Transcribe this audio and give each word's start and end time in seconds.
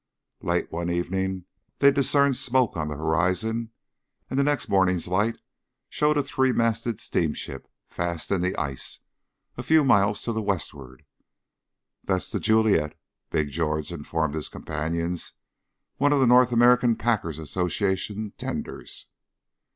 Late 0.41 0.71
one 0.71 0.89
evening 0.89 1.45
they 1.77 1.91
discerned 1.91 2.35
smoke 2.35 2.75
on 2.75 2.87
the 2.87 2.95
horizon, 2.97 3.69
and 4.31 4.39
the 4.39 4.43
next 4.43 4.67
morning's 4.67 5.07
light 5.07 5.35
showed 5.89 6.17
a 6.17 6.23
three 6.23 6.51
masted 6.51 6.99
steamship 6.99 7.67
fast 7.87 8.31
in 8.31 8.41
the 8.41 8.55
ice, 8.57 9.01
a 9.57 9.61
few 9.61 9.83
miles 9.83 10.23
to 10.23 10.31
the 10.33 10.41
westward. 10.41 11.05
"That's 12.03 12.31
The 12.31 12.39
Juliet," 12.39 12.99
Big 13.29 13.51
George 13.51 13.93
informed 13.93 14.33
his 14.33 14.49
companions, 14.49 15.33
"one 15.97 16.11
of 16.13 16.19
the 16.19 16.25
North 16.25 16.51
American 16.51 16.95
Packers' 16.95 17.37
Association 17.37 18.33
tenders." 18.39 19.05